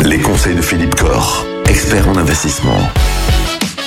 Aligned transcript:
Les 0.00 0.18
conseils 0.18 0.56
de 0.56 0.62
Philippe 0.62 0.94
Corr, 0.96 1.44
expert 1.68 2.08
en 2.08 2.16
investissement. 2.16 2.78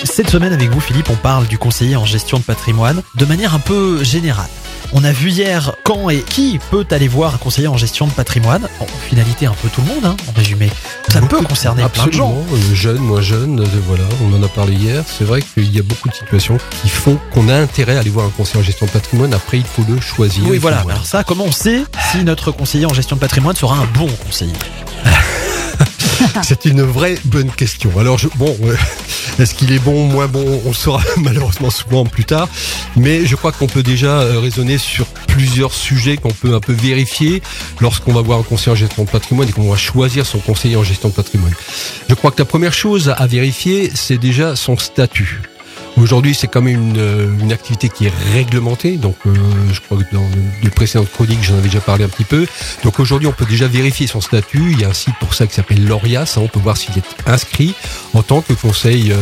Cette 0.04 0.30
semaine 0.30 0.54
avec 0.54 0.70
vous 0.70 0.80
Philippe, 0.80 1.10
on 1.10 1.16
parle 1.16 1.48
du 1.48 1.58
conseiller 1.58 1.96
en 1.96 2.06
gestion 2.06 2.38
de 2.38 2.44
patrimoine 2.44 3.02
de 3.16 3.26
manière 3.26 3.54
un 3.54 3.60
peu 3.60 4.04
générale. 4.04 4.50
On 4.94 5.04
a 5.04 5.12
vu 5.12 5.30
hier 5.30 5.74
quand 5.84 6.10
et 6.10 6.22
qui 6.22 6.60
peut 6.72 6.86
aller 6.92 7.10
voir 7.10 7.36
un 7.36 7.38
conseiller 7.38 7.68
en 7.68 7.76
gestion 7.76 8.08
de 8.08 8.14
patrimoine. 8.14 8.70
En 8.80 8.86
finalité, 9.10 9.46
un 9.46 9.54
peu 9.62 9.68
tout 9.68 9.82
le 9.82 9.88
monde, 9.88 10.06
hein, 10.06 10.16
en 10.30 10.32
résumé. 10.38 10.72
Ça 11.10 11.20
peut 11.20 11.42
concerner 11.42 11.84
plein 11.90 12.06
de 12.06 12.14
gens. 12.14 12.30
Absolument, 12.30 12.72
euh, 12.72 12.76
jeunes, 12.76 13.02
moins 13.02 13.22
jeunes, 13.22 13.60
euh, 13.60 13.66
voilà, 13.88 14.04
on 14.24 14.34
en 14.34 14.44
a 14.44 14.48
parlé 14.48 14.74
hier. 14.74 15.04
C'est 15.06 15.26
vrai 15.26 15.42
qu'il 15.42 15.76
y 15.76 15.80
a 15.80 15.84
beaucoup 15.84 16.08
de 16.08 16.14
situations 16.14 16.58
qui 16.82 16.88
font 16.88 17.20
qu'on 17.34 17.50
a 17.50 17.56
intérêt 17.56 17.98
à 17.98 18.00
aller 18.00 18.10
voir 18.10 18.28
un 18.28 18.30
conseiller 18.30 18.60
en 18.60 18.66
gestion 18.66 18.86
de 18.86 18.92
patrimoine. 18.92 19.34
Après, 19.34 19.58
il 19.58 19.66
faut 19.66 19.84
le 19.90 20.00
choisir. 20.00 20.46
Oui, 20.48 20.60
voilà. 20.60 20.80
Alors 20.88 21.06
ça, 21.06 21.26
comment 21.26 21.46
on 21.46 21.52
sait 21.52 21.84
si 22.12 22.24
notre 22.24 22.52
conseiller 22.52 22.86
en 22.86 22.94
gestion 22.94 23.18
de 23.18 23.22
patrimoine 23.22 23.56
sera 23.56 23.76
un 23.76 23.86
bon 23.94 24.08
conseiller? 24.26 24.54
C'est 26.44 26.66
une 26.66 26.82
vraie 26.82 27.18
bonne 27.26 27.52
question. 27.52 27.92
Alors, 28.00 28.20
bon, 28.36 28.56
euh, 28.64 28.76
est-ce 29.40 29.56
qu'il 29.56 29.72
est 29.72 29.80
bon, 29.80 30.06
moins 30.08 30.28
bon? 30.28 30.62
On 30.66 30.70
le 30.70 30.76
saura 30.76 31.04
malheureusement 31.18 31.70
souvent 31.70 32.06
plus 32.06 32.26
tard. 32.26 32.48
Mais 32.96 33.26
je 33.26 33.36
crois 33.36 33.52
qu'on 33.52 33.68
peut 33.68 33.84
déjà 33.84 34.20
euh, 34.22 34.40
raisonner 34.40 34.78
sur 34.78 35.06
plusieurs 35.28 35.74
sujets 35.74 36.18
qu'on 36.18 36.32
peut 36.32 36.54
un 36.54 36.60
peu 36.60 36.74
vérifier 36.74 37.42
lorsqu'on 37.80 38.14
va 38.14 38.22
voir 38.22 38.40
un 38.40 38.44
conseiller 38.44 38.72
en 38.72 38.76
gestion 38.76 39.04
de 39.04 39.10
patrimoine 39.10 39.50
et 39.50 39.52
qu'on 39.52 39.70
va 39.70 39.78
choisir 39.78 40.26
son 40.26 40.40
conseiller 40.40 40.76
en 40.76 40.84
gestion 40.84 41.10
de 41.10 41.14
patrimoine. 41.14 41.54
Je 42.10 42.16
crois 42.16 42.32
que 42.32 42.40
la 42.40 42.46
première 42.46 42.74
chose 42.74 43.14
à 43.16 43.28
vérifier, 43.28 43.92
c'est 43.94 44.18
déjà 44.18 44.56
son 44.56 44.78
statut. 44.78 45.42
Aujourd'hui, 45.98 46.36
c'est 46.36 46.48
quand 46.48 46.62
même 46.62 46.76
une, 46.76 46.98
euh, 46.98 47.28
une 47.42 47.52
activité 47.52 47.90
qui 47.90 48.06
est 48.06 48.14
réglementée. 48.34 48.98
Donc, 48.98 49.16
euh, 49.26 49.34
je 49.74 49.82
crois 49.82 49.98
que 49.98 50.16
dans 50.16 50.28
de 50.64 50.70
précédentes 50.70 51.12
chroniques, 51.12 51.44
j'en 51.44 51.56
avais 51.56 51.64
déjà 51.70 51.80
parlé 51.82 52.04
un 52.04 52.08
petit 52.08 52.24
peu. 52.24 52.46
Donc, 52.84 53.00
aujourd'hui, 53.00 53.28
on 53.28 53.32
peut 53.32 53.46
déjà 53.46 53.68
vérifier 53.68 54.06
son 54.08 54.22
statut. 54.22 54.72
Il 54.74 54.80
y 54.80 54.86
a 54.86 54.90
un 54.90 54.94
site 54.94 55.16
pour 55.20 55.34
ça 55.34 55.48
qui 55.48 55.56
s'appelle 55.56 55.86
l'ORIAS. 55.86 56.36
hein. 56.38 56.42
On 56.44 56.48
peut 56.48 56.60
voir 56.60 56.78
s'il 56.78 56.98
est 56.98 57.04
inscrit 57.30 57.74
en 58.14 58.22
tant 58.22 58.42
que 58.42 58.54
conseil 58.54 59.12
euh, 59.12 59.16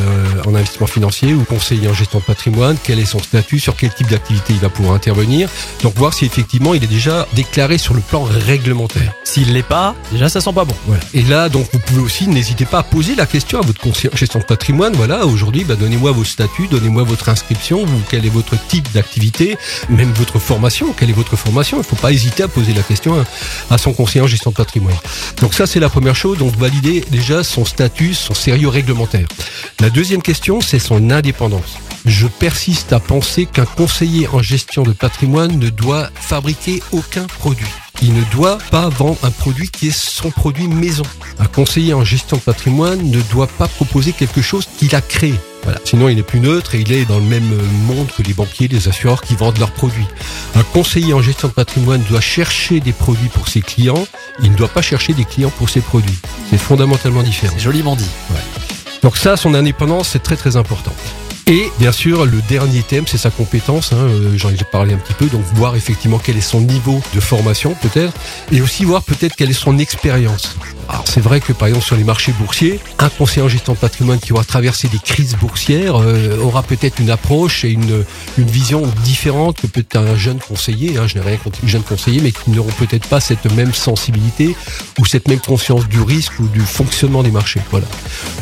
en 0.46 0.54
investissement 0.54 0.88
financier 0.88 1.34
ou 1.34 1.44
conseiller 1.44 1.88
en 1.88 1.94
gestion 1.94 2.20
de 2.20 2.26
patrimoine. 2.26 2.78
Quel 2.84 3.00
est 3.00 3.06
son 3.06 3.20
statut? 3.20 3.60
Sur 3.60 3.76
quel 3.76 3.94
type 3.94 4.10
d'activité 4.10 4.54
il 4.54 4.60
va 4.60 4.70
pouvoir 4.70 4.96
intervenir? 4.96 5.50
Donc, 5.82 5.96
voir 5.96 6.14
si 6.14 6.26
effectivement 6.26 6.74
il 6.74 6.84
est 6.84 6.88
déjà 6.88 7.28
déclaré 7.34 7.78
sur 7.78 7.94
le 7.94 8.02
plan 8.02 8.24
réglementaire. 8.24 9.14
S'il 9.24 9.54
l'est 9.54 9.64
pas, 9.64 9.96
déjà 10.12 10.30
ça 10.30 10.42
sent 10.42 10.54
pas 10.54 10.66
bon. 10.66 10.76
Voilà. 10.88 11.02
Et 11.14 11.22
là, 11.24 11.48
donc, 11.50 11.68
vous 11.72 11.80
pouvez 11.80 12.02
aussi, 12.02 12.28
n'hésitez 12.28 12.66
pas 12.66 12.80
à 12.80 12.84
poser 12.84 13.16
la 13.16 13.26
question 13.26 13.60
à 13.60 13.66
votre 13.66 13.80
conseiller 13.80 14.14
en 14.14 14.18
gestion 14.18 14.40
de 14.40 14.46
patrimoine. 14.46 14.94
Voilà, 14.96 15.26
aujourd'hui, 15.26 15.64
bah, 15.64 15.76
donnez-moi 15.76 16.12
vos 16.12 16.24
statuts, 16.24 16.65
donnez-moi 16.68 17.04
votre 17.04 17.30
inscription, 17.30 17.86
quel 18.10 18.26
est 18.26 18.30
votre 18.30 18.56
type 18.68 18.92
d'activité, 18.94 19.58
même 19.90 20.12
votre 20.14 20.40
formation, 20.40 20.94
quelle 20.94 21.10
est 21.10 21.14
votre 21.14 21.36
formation. 21.36 21.78
Il 21.78 21.82
ne 21.82 21.86
faut 21.86 21.96
pas 21.96 22.12
hésiter 22.12 22.44
à 22.44 22.48
poser 22.48 22.74
la 22.74 22.84
question 22.84 23.26
à 23.70 23.78
son 23.78 23.94
conseiller 23.94 24.22
en 24.22 24.28
gestion 24.28 24.52
de 24.52 24.56
patrimoine. 24.56 24.96
Donc 25.42 25.54
ça, 25.54 25.68
c'est 25.68 25.80
la 25.80 25.90
première 25.90 26.16
chose. 26.16 26.38
Donc, 26.38 26.56
valider 26.58 27.04
déjà 27.12 27.44
son 27.44 27.66
statut, 27.66 28.14
son 28.14 28.34
sérieux 28.34 28.70
réglementaire. 28.70 29.28
La 29.80 29.90
deuxième 29.90 30.22
question, 30.22 30.62
c'est 30.62 30.80
son 30.80 31.10
indépendance. 31.10 31.78
Je 32.06 32.28
persiste 32.28 32.94
à 32.94 33.00
penser 33.00 33.46
qu'un 33.46 33.66
conseiller 33.66 34.28
en 34.28 34.42
gestion 34.42 34.84
de 34.84 34.92
patrimoine 34.92 35.58
ne 35.58 35.70
doit 35.70 36.10
fabriquer 36.14 36.84
aucun 36.92 37.26
produit. 37.26 37.66
Il 38.02 38.14
ne 38.14 38.24
doit 38.32 38.58
pas 38.72 38.90
vendre 38.90 39.18
un 39.24 39.32
produit 39.32 39.70
qui 39.70 39.88
est 39.88 39.98
son 39.98 40.30
produit 40.30 40.68
maison. 40.68 41.04
Un 41.40 41.46
conseiller 41.46 41.94
en 41.94 42.04
gestion 42.04 42.38
de 42.38 42.42
patrimoine 42.42 43.10
ne 43.10 43.22
doit 43.32 43.48
pas 43.48 43.68
proposer 43.68 44.12
quelque 44.12 44.42
chose 44.42 44.68
qu'il 44.78 44.96
a 44.96 45.02
créé. 45.02 45.34
Voilà. 45.66 45.80
Sinon, 45.84 46.08
il 46.08 46.16
n'est 46.16 46.24
plus 46.24 46.40
neutre 46.40 46.76
et 46.76 46.80
il 46.80 46.94
est 46.94 47.06
dans 47.06 47.18
le 47.18 47.26
même 47.26 47.52
monde 47.88 48.08
que 48.16 48.22
les 48.22 48.34
banquiers, 48.34 48.68
les 48.68 48.88
assureurs 48.88 49.22
qui 49.22 49.36
vendent 49.36 49.58
leurs 49.58 49.72
produits. 49.72 50.06
Un 50.56 50.64
conseiller 50.64 51.14
en 51.14 51.22
gestion 51.22 51.48
de 51.50 51.54
patrimoine 51.54 52.02
doit 52.10 52.22
chercher 52.22 52.80
des 52.80 52.94
produits 52.94 53.30
pour 53.30 53.48
ses 53.48 53.62
clients. 53.62 54.08
Il 54.42 54.52
ne 54.52 54.56
doit 54.56 54.70
pas 54.70 54.82
chercher 54.82 55.14
des 55.14 55.26
clients 55.26 55.52
pour 55.58 55.70
ses 55.70 55.82
produits. 55.82 56.18
C'est 56.50 56.58
fondamentalement 56.58 57.24
différent. 57.24 57.54
C'est 57.58 57.64
joliment 57.64 57.96
dit. 57.96 58.10
Donc 59.02 59.18
ça, 59.18 59.38
son 59.38 59.54
indépendance, 59.54 60.10
c'est 60.10 60.24
très 60.24 60.36
très 60.36 60.56
important. 60.56 60.94
Et 61.48 61.70
bien 61.78 61.92
sûr, 61.92 62.26
le 62.26 62.42
dernier 62.50 62.82
thème, 62.82 63.06
c'est 63.06 63.20
sa 63.20 63.30
compétence. 63.30 63.94
Hein, 63.94 63.98
euh, 63.98 64.36
J'en 64.36 64.50
ai 64.50 64.54
déjà 64.54 64.66
parlé 64.66 64.94
un 64.94 64.98
petit 64.98 65.14
peu. 65.14 65.28
Donc 65.28 65.44
voir 65.54 65.76
effectivement 65.76 66.20
quel 66.24 66.38
est 66.38 66.42
son 66.42 66.62
niveau 66.62 67.02
de 67.14 67.20
formation 67.20 67.76
peut-être, 67.82 68.14
et 68.52 68.62
aussi 68.62 68.84
voir 68.84 69.04
peut-être 69.04 69.36
quelle 69.36 69.52
est 69.52 69.54
son 69.54 69.78
expérience. 69.78 70.56
Alors 70.90 71.06
c'est 71.08 71.22
vrai 71.22 71.40
que 71.40 71.54
par 71.54 71.68
exemple 71.68 71.86
sur 71.86 71.96
les 71.96 72.04
marchés 72.04 72.34
boursiers, 72.34 72.80
un 73.00 73.10
conseiller 73.10 73.42
en 73.42 73.50
gestion 73.50 73.74
de 73.74 73.78
patrimoine 73.78 74.20
qui 74.20 74.34
aura 74.34 74.44
traversé 74.44 74.88
des 74.88 75.00
crises 75.00 75.36
boursières 75.36 75.96
euh, 75.96 76.38
aura 76.40 76.64
peut-être 76.64 77.00
une 77.00 77.10
approche 77.10 77.66
et 77.66 77.70
une, 77.70 78.04
une 78.38 78.48
vision 78.48 78.84
différente 79.04 79.62
que 79.62 79.68
peut-être 79.68 79.98
un 79.98 80.16
jeune 80.16 80.40
conseiller. 80.40 80.98
Hein, 80.98 81.08
je 81.08 81.16
n'ai 81.16 81.26
rien 81.26 81.38
contre 81.38 81.60
les 81.64 81.70
jeunes 81.70 81.84
conseillers, 81.84 82.22
mais 82.22 82.32
qui 82.32 82.52
n'auront 82.52 82.72
peut-être 82.72 83.08
pas 83.08 83.20
cette 83.20 83.52
même 83.54 83.74
sensibilité 83.74 84.56
ou 85.00 85.06
cette 85.06 85.28
même 85.28 85.40
conscience 85.40 85.88
du 85.88 86.02
risque 86.02 86.40
ou 86.40 86.48
du 86.48 86.62
fonctionnement 86.62 87.24
des 87.24 87.32
marchés. 87.32 87.62
Voilà. 87.72 87.88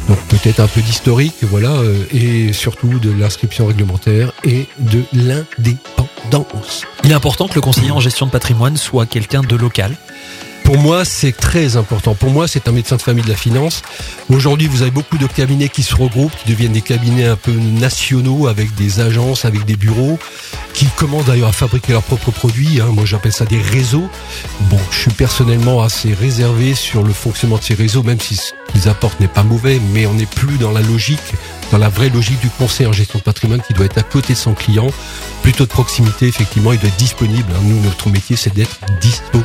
Donc 0.09 0.19
peut-être 0.27 0.59
un 0.59 0.67
peu 0.67 0.81
d'historique, 0.81 1.35
voilà, 1.43 1.69
euh, 1.69 2.03
et 2.13 2.53
surtout 2.53 2.99
de 2.99 3.11
l'inscription 3.11 3.67
réglementaire 3.67 4.33
et 4.43 4.67
de 4.79 5.03
l'indépendance. 5.13 6.85
Il 7.03 7.11
est 7.11 7.15
important 7.15 7.47
que 7.47 7.55
le 7.55 7.61
conseiller 7.61 7.91
en 7.91 7.99
gestion 7.99 8.25
de 8.25 8.31
patrimoine 8.31 8.77
soit 8.77 9.05
quelqu'un 9.05 9.41
de 9.41 9.55
local. 9.55 9.95
Pour 10.73 10.81
moi, 10.81 11.05
c'est 11.05 11.33
très 11.33 11.77
important. 11.77 12.15
Pour 12.15 12.31
moi, 12.31 12.47
c'est 12.47 12.67
un 12.67 12.71
médecin 12.71 12.95
de 12.95 13.01
famille 13.03 13.23
de 13.23 13.29
la 13.29 13.35
finance. 13.35 13.83
Aujourd'hui, 14.31 14.65
vous 14.65 14.81
avez 14.81 14.89
beaucoup 14.89 15.19
de 15.19 15.27
cabinets 15.27 15.69
qui 15.69 15.83
se 15.83 15.93
regroupent, 15.93 16.35
qui 16.35 16.49
deviennent 16.51 16.71
des 16.71 16.81
cabinets 16.81 17.25
un 17.27 17.35
peu 17.35 17.51
nationaux 17.51 18.47
avec 18.47 18.73
des 18.73 18.99
agences, 18.99 19.45
avec 19.45 19.65
des 19.65 19.75
bureaux, 19.75 20.17
qui 20.73 20.87
commencent 20.97 21.25
d'ailleurs 21.25 21.49
à 21.49 21.51
fabriquer 21.51 21.91
leurs 21.91 22.01
propres 22.01 22.31
produits. 22.31 22.81
hein. 22.81 22.87
Moi, 22.87 23.05
j'appelle 23.05 23.33
ça 23.33 23.45
des 23.45 23.61
réseaux. 23.61 24.09
Bon, 24.61 24.79
je 24.89 24.97
suis 24.97 25.11
personnellement 25.11 25.83
assez 25.83 26.11
réservé 26.11 26.73
sur 26.73 27.03
le 27.03 27.13
fonctionnement 27.13 27.59
de 27.59 27.63
ces 27.63 27.75
réseaux, 27.75 28.01
même 28.01 28.19
si 28.19 28.35
ce 28.35 28.53
qu'ils 28.71 28.89
apportent 28.89 29.19
n'est 29.19 29.27
pas 29.27 29.43
mauvais, 29.43 29.79
mais 29.93 30.07
on 30.07 30.15
n'est 30.15 30.25
plus 30.25 30.57
dans 30.57 30.71
la 30.71 30.81
logique, 30.81 31.33
dans 31.73 31.79
la 31.79 31.89
vraie 31.89 32.09
logique 32.09 32.39
du 32.39 32.51
conseil 32.51 32.85
en 32.85 32.93
gestion 32.93 33.17
de 33.17 33.23
patrimoine 33.23 33.59
qui 33.59 33.73
doit 33.73 33.87
être 33.87 33.97
à 33.97 34.03
côté 34.03 34.33
de 34.33 34.37
son 34.37 34.53
client, 34.53 34.85
plutôt 35.41 35.63
de 35.63 35.69
proximité, 35.69 36.27
effectivement, 36.27 36.71
il 36.71 36.79
doit 36.79 36.87
être 36.87 36.97
disponible. 36.97 37.51
hein. 37.51 37.59
Nous, 37.63 37.81
notre 37.81 38.11
métier, 38.11 38.35
c'est 38.35 38.53
d'être 38.53 38.77
disponible 39.01 39.43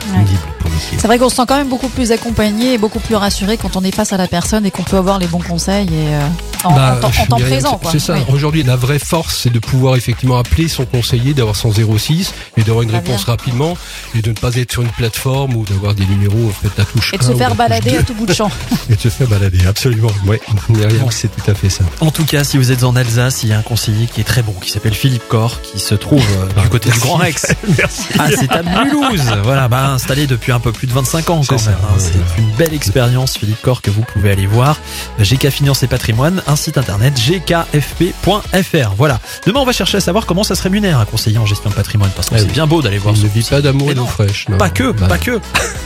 pour 0.59 0.71
nos 0.71 0.77
clients. 0.77 0.99
C'est 0.99 1.06
vrai 1.06 1.19
qu'on 1.19 1.31
se 1.31 1.37
sent 1.37 1.44
quand 1.49 1.56
même 1.56 1.71
beaucoup 1.71 1.89
plus 1.89 2.12
accompagné 2.12 2.75
et 2.75 2.78
beaucoup 2.78 3.00
plus 3.00 3.15
rassuré 3.15 3.56
quand 3.56 3.77
on 3.77 3.83
est 3.83 3.94
face 3.94 4.12
à 4.12 4.19
la 4.19 4.28
personne 4.28 4.66
et 4.66 4.71
qu'on 4.71 4.83
peut 4.83 4.99
avoir 4.99 5.19
les 5.19 5.27
bons 5.27 5.41
conseils 5.41 5.89
et 5.89 6.15
euh, 6.15 6.21
en, 6.64 6.72
Bah, 6.74 6.98
en 7.02 7.26
temps 7.26 7.36
présent. 7.38 7.78
quoi. 7.78 7.91
C'est 7.92 7.98
ça. 7.98 8.14
Oui. 8.14 8.20
Aujourd'hui, 8.28 8.62
la 8.62 8.76
vraie 8.76 8.98
force, 8.98 9.36
c'est 9.42 9.52
de 9.52 9.58
pouvoir 9.58 9.96
effectivement 9.96 10.38
appeler 10.38 10.69
son 10.69 10.84
conseiller, 10.86 11.34
d'avoir 11.34 11.56
son 11.56 11.72
06 11.72 12.32
et 12.56 12.62
d'avoir 12.62 12.82
une 12.82 12.91
réponse 12.91 13.24
bien. 13.24 13.32
rapidement 13.34 13.76
et 14.16 14.22
de 14.22 14.30
ne 14.30 14.34
pas 14.34 14.54
être 14.56 14.72
sur 14.72 14.82
une 14.82 14.88
plateforme 14.91 15.54
ou 15.56 15.64
d'avoir 15.64 15.94
des 15.94 16.06
numéros 16.06 16.48
en 16.48 16.52
fait 16.68 16.80
à 16.80 16.84
touche 16.84 17.12
Et 17.14 17.18
de 17.18 17.24
1 17.24 17.26
se 17.26 17.32
faire 17.34 17.54
balader 17.54 17.91
2. 17.92 17.98
à 17.98 18.02
tout 18.02 18.14
bout 18.14 18.26
de 18.26 18.34
champ. 18.34 18.50
et 18.91 18.94
de 18.97 19.00
se 19.00 19.08
faire 19.08 19.28
balader, 19.28 19.66
absolument. 19.66 20.10
Ouais, 20.26 20.41
Myriam, 20.68 20.98
Bon. 21.04 21.10
c'est 21.10 21.28
tout 21.28 21.50
à 21.50 21.54
fait 21.54 21.70
ça. 21.70 21.84
En 22.00 22.10
tout 22.10 22.24
cas, 22.24 22.44
si 22.44 22.56
vous 22.58 22.70
êtes 22.72 22.84
en 22.84 22.97
Alsace, 22.97 23.42
il 23.42 23.50
y 23.50 23.52
a 23.52 23.58
un 23.58 23.62
conseiller 23.62 24.06
qui 24.06 24.20
est 24.20 24.24
très 24.24 24.42
bon, 24.42 24.52
qui 24.60 24.70
s'appelle 24.70 24.94
Philippe 24.94 25.26
Corr, 25.28 25.60
qui 25.62 25.78
se 25.78 25.94
trouve 25.94 26.22
euh, 26.38 26.62
du 26.62 26.68
côté 26.68 26.91
du 26.91 26.98
Grand 26.98 27.16
Rex. 27.16 27.47
Merci. 27.78 28.02
Ah, 28.18 28.26
c'est 28.36 28.50
à 28.52 28.62
Mulhouse. 28.62 29.22
Voilà, 29.44 29.68
bah, 29.68 29.91
installé 29.91 30.26
depuis 30.26 30.52
un 30.52 30.60
peu 30.60 30.72
plus 30.72 30.86
de 30.86 30.92
25 30.92 31.30
ans 31.30 31.42
quand 31.47 31.58
C'est 31.58 31.66
même. 31.70 31.78
hein. 31.84 31.94
ouais, 31.97 32.02
C'est 32.36 32.41
une 32.42 32.50
belle 32.56 32.74
expérience, 32.74 33.36
Philippe 33.38 33.60
Corr, 33.62 33.82
que 33.82 33.91
vous 33.91 34.02
pouvez 34.02 34.30
aller 34.30 34.47
voir. 34.47 34.78
GK 35.20 35.50
Finance 35.50 35.82
et 35.82 35.86
Patrimoine, 35.86 36.42
un 36.48 36.56
site 36.56 36.78
internet 36.78 37.14
gkfp.fr. 37.14 38.94
Voilà. 38.97 39.20
Demain, 39.47 39.60
on 39.60 39.64
va 39.64 39.72
chercher 39.72 39.98
à 39.98 40.00
savoir 40.00 40.26
comment 40.26 40.42
ça 40.42 40.54
se 40.54 40.62
rémunère 40.62 40.98
un 40.98 41.04
conseiller 41.04 41.38
en 41.38 41.47
gestion 41.47 41.70
de 41.70 41.75
patrimoine, 41.75 42.10
parce 42.16 42.28
que 42.31 42.34
Ah 42.34 42.38
c'est 42.38 42.47
oui. 42.47 42.53
bien 42.53 42.66
beau 42.66 42.82
d'aller 42.82 42.98
voir 42.98 43.14
Il 43.14 43.20
ce 43.20 43.26
ne 43.26 43.31
vit 43.31 43.42
pas 43.42 43.60
d'amour 43.60 43.91
et 43.91 43.94
d'eau 43.94 44.06
fraîche. 44.06 44.48
non. 44.48 44.56
Pas 44.59 44.70
que, 44.70 44.91
Bah, 44.92 45.06
pas 45.09 45.19
que. 45.19 45.38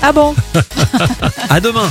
Ah 0.03 0.13
bon? 0.13 0.35
À 1.51 1.61
demain. 1.61 1.91